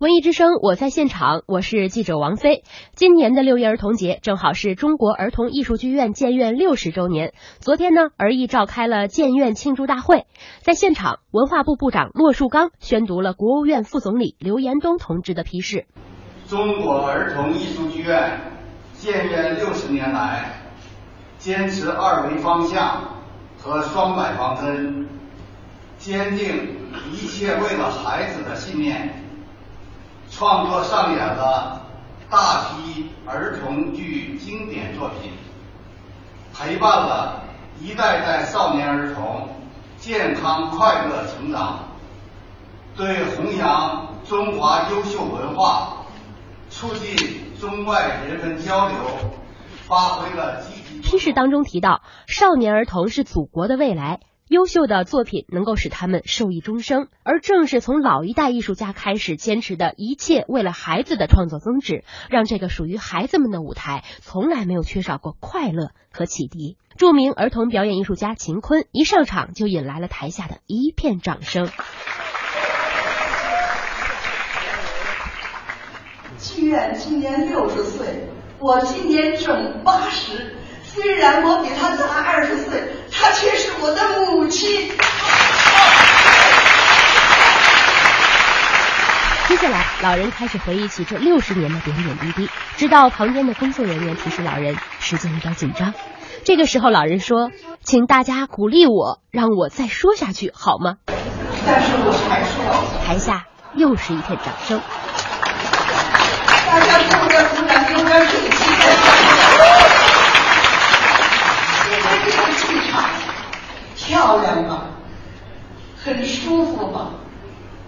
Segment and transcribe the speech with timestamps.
[0.00, 2.64] 文艺之声，我在现场，我是记者王菲。
[2.94, 7.34] 今年的六一儿童节正好是中国儿童艺术剧院建院六十周年。
[7.58, 10.24] 昨天呢，儿艺召开了建院庆祝大会，
[10.62, 15.84] 在现场，文化部部长骆树刚宣读了国务院副总理刘延东同志的批示。
[16.48, 18.40] 中国儿童艺术剧院
[18.94, 20.62] 建院六十年来，
[21.36, 23.18] 坚持二维方向
[23.58, 25.10] 和双百方针，
[25.98, 29.26] 坚定一切为了孩子的信念。
[30.40, 31.82] 创作上演了
[32.30, 35.32] 大批儿童剧经典作品，
[36.54, 37.42] 陪伴了
[37.78, 39.50] 一代代少年儿童
[39.98, 41.80] 健康快乐成长，
[42.96, 46.06] 对弘扬中华优秀文化、
[46.70, 48.96] 促进中外人文交流
[49.86, 51.02] 发挥了积极。
[51.02, 54.20] 批示当中提到，少年儿童是祖国的未来。
[54.50, 66.76] 优秀的作品能够使他们受益终生，而正是从老一代艺术家开始坚持的一切为了孩子的创作宗旨，让这个属于孩子们的舞台从来没有缺少过快乐和启迪。
[66.96, 71.68] 著名儿童表演艺术家秦坤一上场就引来了台下的一片掌声。
[76.40, 78.28] 剧院今年六十岁，
[78.58, 80.56] 我今年正八十。
[80.82, 83.49] 虽然我比他大二十岁，他却
[89.48, 95.92] 接下来，老人开始回忆起这六十年的点点滴滴，直到旁边的工作人员提示老人时间有点紧张。
[96.44, 97.50] 这个时候，老人说
[97.84, 100.94] ：“请大家鼓励我，让我再说下去，好吗？”
[101.66, 102.86] 但是我还说。
[103.06, 104.80] 台下又是一片掌声。
[106.66, 108.58] 大家鼓点鼓掌，给我点勇气。
[111.90, 112.94] 这个剧场
[114.30, 114.84] 漂亮吧，
[116.04, 117.10] 很舒服吧？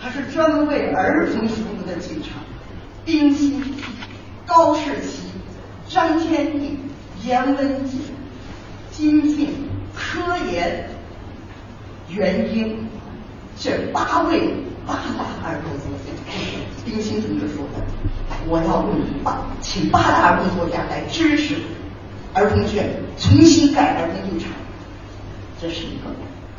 [0.00, 2.40] 它是专门为儿童服务的剧场。
[3.04, 3.74] 冰心、
[4.46, 5.24] 高士奇、
[5.86, 6.78] 张天翼、
[7.22, 8.00] 严文锦、
[8.90, 9.48] 金靖、
[9.94, 10.88] 柯岩、
[12.08, 12.88] 袁英
[13.58, 14.54] 这八位
[14.86, 16.10] 八大儿童作家，
[16.86, 17.84] 冰心同志说的，
[18.48, 21.56] 我要用八，请八大儿童作家来支持。
[22.32, 22.80] 儿童剧
[23.18, 24.52] 重新改儿童剧场，
[25.60, 26.10] 这是一个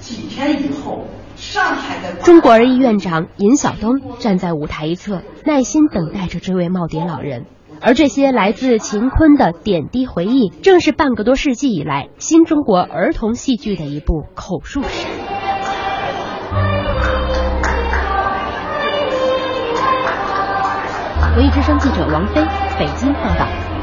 [0.00, 1.04] 几天以后
[1.36, 7.44] 上海的中国儿艺院长尹晓东站在舞台一侧，耐心等待着这位耄耋老人。
[7.82, 15.06] 而这些来自秦坤的点滴回忆，正是半个多世纪以来新中国儿童戏剧的一部口述史。
[21.36, 22.42] 文艺之声记者王菲，
[22.78, 23.75] 北京报道。